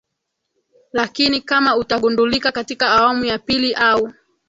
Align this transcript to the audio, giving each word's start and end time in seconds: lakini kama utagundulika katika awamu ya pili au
lakini 0.93 1.41
kama 1.41 1.75
utagundulika 1.75 2.51
katika 2.51 2.89
awamu 2.89 3.25
ya 3.25 3.39
pili 3.39 3.73
au 3.73 4.13